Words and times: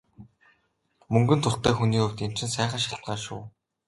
Мөнгөнд 1.13 1.43
дуртай 1.45 1.73
хүний 1.77 2.01
хувьд 2.01 2.23
энэ 2.25 2.35
чинь 2.37 2.53
сайхан 2.55 2.81
шалтгаан 2.83 3.19
шүү. 3.25 3.41